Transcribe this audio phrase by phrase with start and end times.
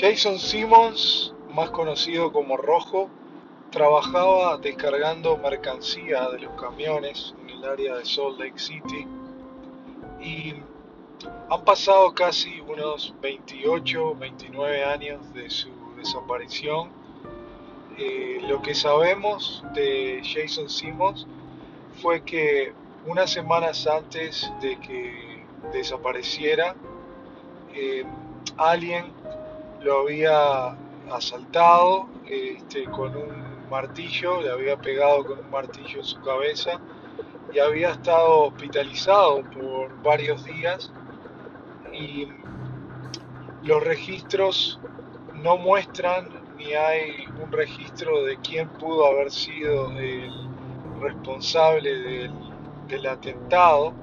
[0.00, 3.10] Jason Simmons, más conocido como Rojo,
[3.72, 9.08] trabajaba descargando mercancía de los camiones en el área de Salt Lake City
[10.20, 10.54] y
[11.50, 16.90] han pasado casi unos 28, 29 años de su desaparición.
[17.98, 21.26] Eh, lo que sabemos de Jason Simmons
[22.00, 22.72] fue que
[23.04, 26.76] unas semanas antes de que desapareciera,
[27.74, 28.04] eh,
[28.56, 29.18] alguien
[29.80, 30.76] lo había
[31.10, 36.80] asaltado este, con un martillo, le había pegado con un martillo en su cabeza
[37.52, 40.92] y había estado hospitalizado por varios días.
[41.92, 42.28] Y
[43.62, 44.78] los registros
[45.34, 50.30] no muestran ni hay un registro de quién pudo haber sido el
[51.00, 52.32] responsable del,
[52.88, 53.94] del atentado,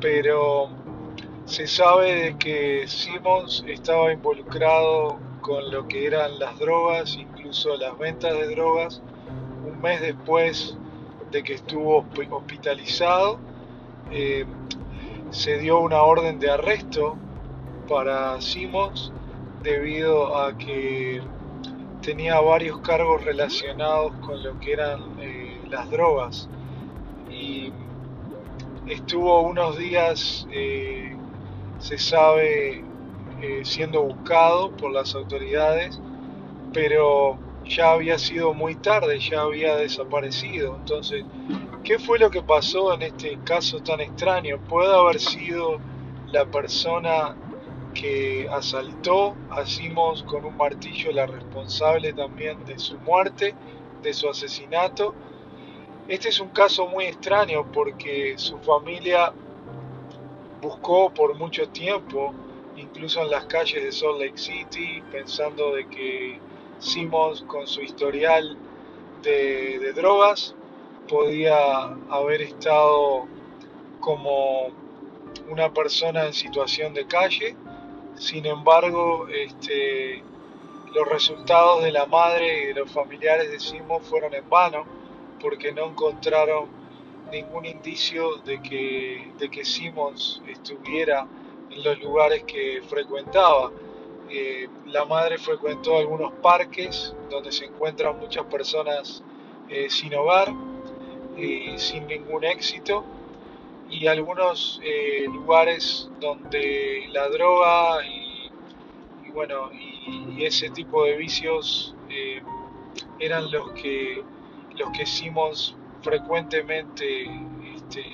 [0.00, 0.68] pero
[1.50, 7.98] se sabe de que Simmons estaba involucrado con lo que eran las drogas, incluso las
[7.98, 9.02] ventas de drogas,
[9.66, 10.76] un mes después
[11.32, 13.40] de que estuvo hospitalizado.
[14.12, 14.46] Eh,
[15.30, 17.16] se dio una orden de arresto
[17.88, 19.12] para Simmons
[19.60, 21.20] debido a que
[22.00, 26.48] tenía varios cargos relacionados con lo que eran eh, las drogas
[27.28, 27.72] y
[28.86, 31.16] estuvo unos días eh,
[31.80, 32.84] se sabe
[33.42, 35.98] eh, siendo buscado por las autoridades,
[36.72, 40.76] pero ya había sido muy tarde, ya había desaparecido.
[40.76, 41.24] Entonces,
[41.82, 44.58] ¿qué fue lo que pasó en este caso tan extraño?
[44.68, 45.80] Puede haber sido
[46.30, 47.34] la persona
[47.94, 53.54] que asaltó a Simos con un martillo la responsable también de su muerte,
[54.02, 55.14] de su asesinato.
[56.08, 59.32] Este es un caso muy extraño porque su familia
[60.60, 62.34] buscó por mucho tiempo
[62.76, 66.40] incluso en las calles de Salt Lake City, pensando de que
[66.78, 68.56] Simmons con su historial
[69.22, 70.54] de, drogas
[71.08, 73.26] podía haber estado
[74.00, 74.68] como
[75.50, 77.56] una persona en situación de calle.
[78.14, 80.22] Sin embargo, este,
[80.94, 84.84] los resultados de la madre y de los familiares de Simmons fueron en vano
[85.40, 86.79] porque no encontraron
[87.30, 91.26] ningún indicio de que, de que Simmons estuviera
[91.70, 93.70] en los lugares que frecuentaba.
[94.28, 99.22] Eh, la madre frecuentó algunos parques donde se encuentran muchas personas
[99.68, 100.52] eh, sin hogar,
[101.36, 103.04] y sin ningún éxito,
[103.88, 111.94] y algunos eh, lugares donde la droga y, bueno y, ese tipo de vicios
[113.18, 114.22] eran los que
[114.76, 117.24] los que Simons frecuentemente
[117.76, 118.04] este,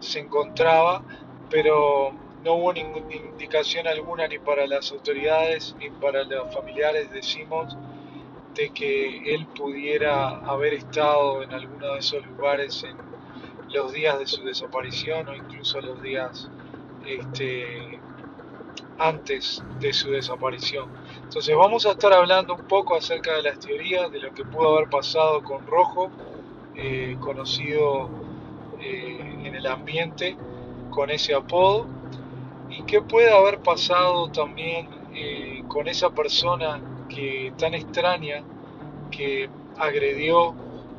[0.00, 1.02] se encontraba,
[1.50, 2.12] pero
[2.44, 7.22] no hubo ninguna indicación alguna ni para las autoridades ni para los familiares de
[8.54, 12.96] de que él pudiera haber estado en alguno de esos lugares en
[13.72, 16.50] los días de su desaparición o incluso los días
[17.06, 17.98] este,
[18.98, 20.90] antes de su desaparición.
[21.22, 24.76] Entonces vamos a estar hablando un poco acerca de las teorías, de lo que pudo
[24.76, 26.10] haber pasado con Rojo,
[26.74, 28.08] eh, conocido
[28.80, 30.36] eh, en el ambiente
[30.90, 31.86] con ese apodo
[32.78, 38.42] ¿Y qué puede haber pasado también eh, con esa persona que tan extraña
[39.10, 40.54] que agredió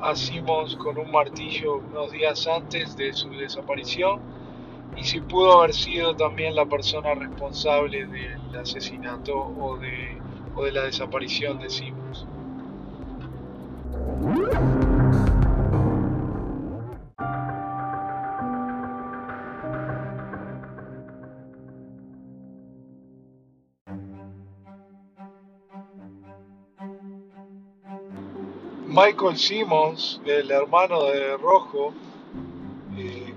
[0.00, 4.20] a Simmons con un martillo unos días antes de su desaparición?
[4.96, 10.16] Y si pudo haber sido también la persona responsable del asesinato o de,
[10.54, 12.26] o de la desaparición de Simmons.
[28.96, 31.92] Michael Simmons, el hermano de Rojo,
[32.96, 33.34] eh,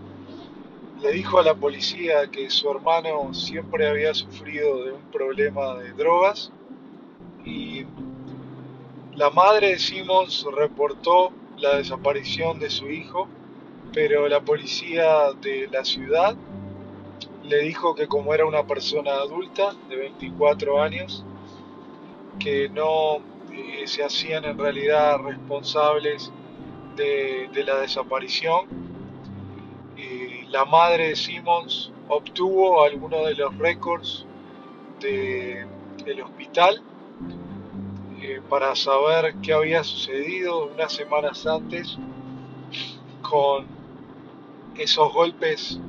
[1.01, 5.91] le dijo a la policía que su hermano siempre había sufrido de un problema de
[5.91, 6.49] drogas
[7.43, 7.85] y
[9.15, 13.27] la madre de Simmons reportó la desaparición de su hijo,
[13.93, 16.37] pero la policía de la ciudad
[17.43, 21.25] le dijo que como era una persona adulta de 24 años,
[22.39, 23.19] que no
[23.85, 26.31] se hacían en realidad responsables
[26.95, 28.67] de, la desaparición.
[30.51, 34.25] la madre de Simmons obtuvo algunos de los récords
[34.99, 36.81] del hospital
[38.21, 41.97] eh, para saber qué había sucedido unas semanas antes
[43.21, 43.65] con
[44.75, 45.79] esos golpes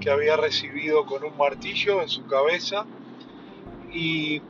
[0.00, 2.86] que había recibido con un martillo en su cabeza
[3.92, 4.40] y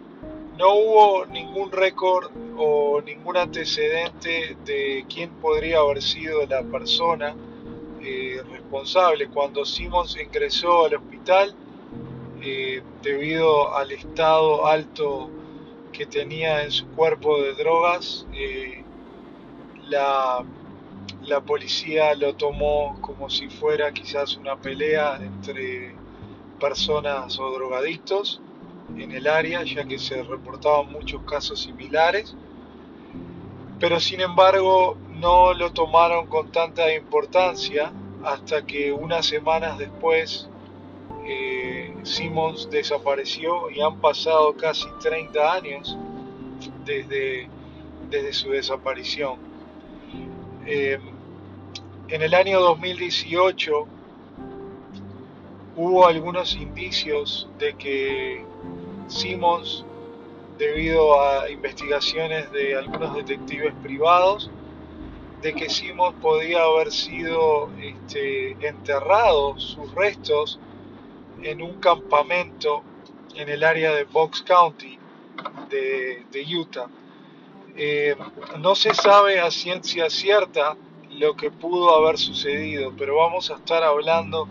[0.61, 7.35] no hubo ningún récord o ningún antecedente de quién podría haber sido la persona
[8.03, 9.29] eh, responsable.
[9.29, 11.55] Cuando Simmons ingresó al hospital,
[12.43, 15.31] eh, debido al estado alto
[15.93, 18.85] que tenía en su cuerpo de drogas, eh,
[19.89, 20.45] la,
[21.23, 25.95] la policía lo tomó como si fuera quizás una pelea entre
[26.59, 28.43] personas o drogadictos
[28.99, 32.37] en el área, ya que se reportaban muchos casos similares,
[33.79, 37.93] pero sin embargo no lo tomaron con tanta importancia
[38.25, 40.49] hasta que unas semanas después
[41.27, 45.97] eh, Simmons desapareció y han pasado casi 30 años
[46.85, 47.49] desde,
[48.11, 49.39] desde su desaparición.
[50.67, 50.99] Eh,
[52.09, 53.87] en el año 2018
[55.81, 58.45] hubo algunos indicios de que
[59.09, 59.83] Simmons,
[60.59, 64.51] debido a investigaciones de algunos detectives privados,
[65.41, 70.61] de que Simmons podía haber sido este, enterrado, sus restos,
[71.43, 72.83] en un campamento
[73.35, 74.99] en el área de Box County
[75.71, 76.89] de, Utah.
[77.75, 78.15] Eh,
[78.59, 80.77] no se sabe a ciencia cierta
[81.09, 84.47] lo que pudo haber sucedido, pero vamos a estar hablando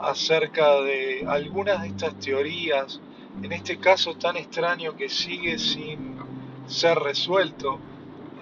[0.00, 3.00] acerca de algunas de estas teorías
[3.42, 6.16] en este caso tan extraño que sigue sin
[6.66, 7.78] ser resuelto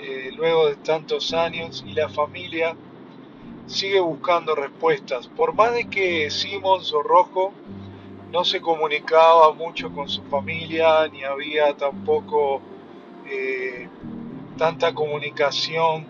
[0.00, 2.76] eh, luego de tantos años y la familia
[3.66, 5.28] sigue buscando respuestas.
[5.28, 7.02] Por más de que Simons o
[8.30, 12.60] no se comunicaba mucho con su familia, ni había tampoco
[13.26, 13.88] eh,
[14.58, 16.06] tanta comunicación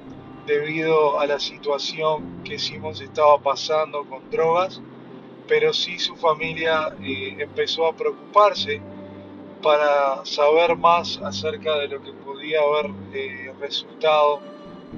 [0.46, 4.80] debido a la situación que Simons estaba pasando con drogas,
[5.46, 8.80] pero sí su familia eh, empezó a preocuparse
[9.62, 14.40] para saber más acerca de lo que podía haber eh, resultado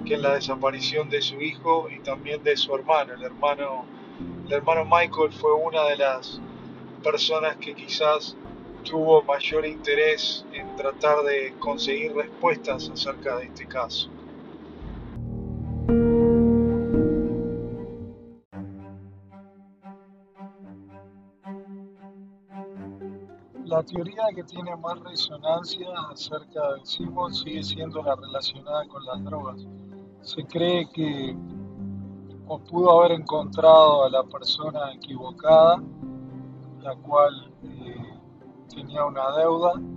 [0.04, 3.14] que en la desaparición de su hijo y también de su hermano.
[3.14, 3.86] El hermano,
[4.46, 6.40] el hermano Michael fue una de las
[7.02, 8.36] personas que quizás
[8.84, 14.10] tuvo mayor interés en tratar de conseguir respuestas acerca de este caso.
[23.78, 29.22] La teoría que tiene más resonancia acerca del Simon sigue siendo la relacionada con las
[29.22, 29.64] drogas.
[30.22, 31.36] Se cree que
[32.68, 35.80] pudo haber encontrado a la persona equivocada,
[36.80, 38.18] la cual eh,
[38.68, 39.92] tenía una deuda en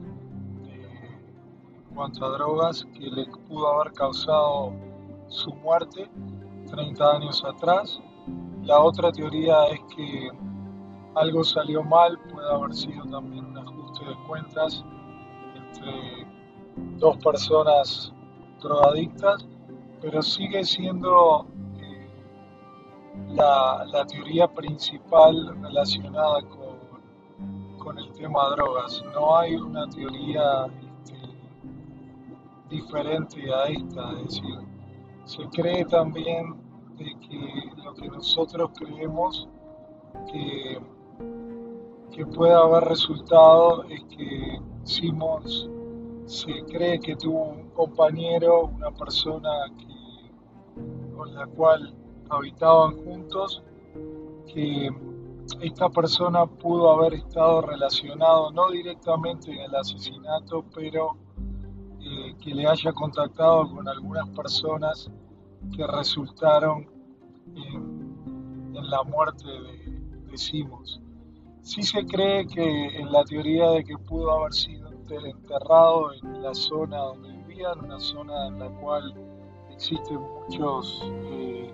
[1.95, 4.73] cuanto a drogas que le pudo haber causado
[5.27, 6.07] su muerte
[6.69, 7.99] 30 años atrás.
[8.61, 10.29] La otra teoría es que
[11.15, 13.57] algo salió mal, puede haber sido también un
[13.91, 14.85] ajuste de cuentas
[15.55, 16.27] entre
[16.97, 18.13] dos personas
[18.61, 19.45] drogadictas,
[20.01, 21.45] pero sigue siendo
[21.79, 22.09] eh,
[23.29, 29.03] la, teoría principal relacionada con, el tema drogas.
[29.13, 30.67] No hay una teoría
[31.03, 31.17] este,
[32.69, 34.59] diferente a esta, es decir,
[35.25, 36.55] se cree también
[36.97, 39.49] que lo que nosotros creemos
[40.31, 40.79] que
[42.11, 45.69] que pueda haber resultado es que Simmons
[46.25, 49.49] se cree que tuvo un compañero, una persona
[51.15, 51.93] con la cual
[52.29, 53.63] habitaban juntos,
[54.47, 54.89] que
[55.61, 61.17] esta persona pudo haber estado relacionado no directamente en el asesinato, pero
[61.99, 65.09] eh, que le haya contactado con algunas personas
[65.75, 66.89] que resultaron
[67.55, 68.01] en,
[68.73, 70.99] la muerte de, de Simmons.
[71.63, 76.53] Sí se cree que en la teoría de que pudo haber sido enterrado en la
[76.53, 79.13] zona donde vivía, en una zona en la cual
[79.71, 81.73] existen muchos eh,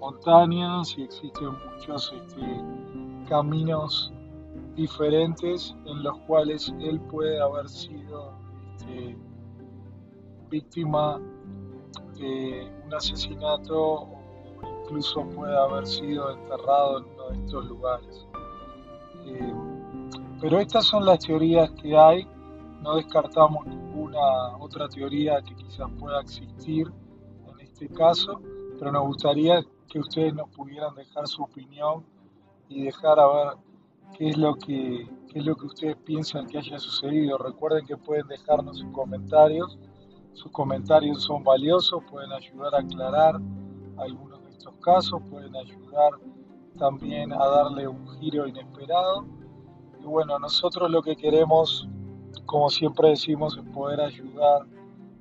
[0.00, 2.64] montañas y existen muchos este,
[3.28, 4.12] caminos
[4.74, 8.32] diferentes en los cuales él puede haber sido
[8.76, 9.16] este,
[10.48, 11.20] víctima
[12.14, 14.18] de un asesinato o
[14.84, 18.26] incluso puede haber sido enterrado en uno de estos lugares.
[19.30, 19.54] Eh,
[20.40, 22.26] pero estas son las teorías que hay,
[22.82, 26.90] no descartamos ninguna otra teoría que quizás pueda existir
[27.46, 28.40] en este caso,
[28.78, 32.04] pero nos gustaría que ustedes nos pudieran dejar su opinión
[32.68, 33.56] y dejar a ver
[34.16, 37.36] qué es lo que, es lo que ustedes piensan que haya sucedido.
[37.38, 39.78] Recuerden que pueden dejarnos sus comentarios,
[40.32, 43.40] sus comentarios son valiosos, pueden ayudar a aclarar
[43.98, 46.12] algunos de estos casos, pueden ayudar
[46.78, 49.24] también a darle un giro inesperado.
[50.00, 51.88] Y bueno, nosotros lo que queremos
[52.50, 54.66] como siempre decimos, en poder ayudar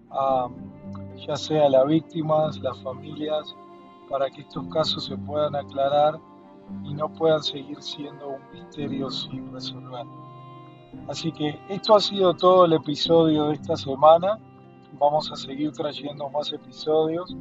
[0.10, 0.48] a
[1.28, 3.56] ya sea las víctimas, las familias,
[4.10, 6.20] para que estos casos se puedan aclarar
[6.84, 10.06] y no puedan seguir siendo un misterio sin resolver.
[11.08, 14.40] Así que esto ha sido todo el episodio de esta semana.
[14.94, 17.36] Vamos a seguir trayendo más episodios.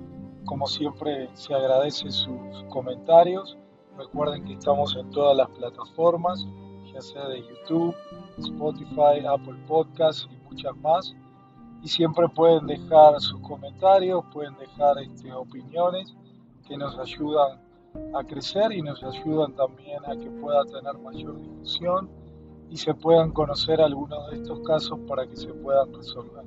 [0.44, 3.56] Como siempre, se agradece sus comentarios.
[3.98, 6.46] Recuerden que estamos en todas las plataformas,
[6.92, 7.92] ya sea de YouTube,
[8.38, 11.16] Spotify, Apple Podcasts y muchas más.
[11.82, 16.14] Y siempre pueden dejar sus comentarios, pueden dejar este, opiniones
[16.68, 17.60] que nos ayudan
[18.14, 22.08] a crecer y nos ayudan también a que pueda tener mayor difusión
[22.70, 26.44] y se puedan conocer algunos de estos casos para que se puedan resolver.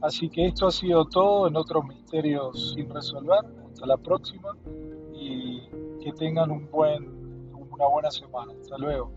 [0.00, 3.40] Así que esto ha sido todo en otros misterios sin resolver.
[3.66, 4.56] Hasta la próxima
[6.10, 7.04] que tengan un buen,
[7.52, 8.52] una buena semana.
[8.60, 9.12] Hasta luego.